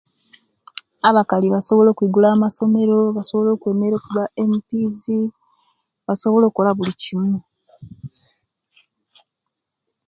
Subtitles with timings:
[1.09, 5.01] Abakali basobola okwigula amasomero, basobola okwemerera okuba mps
[6.07, 7.37] basobola okola bulikimu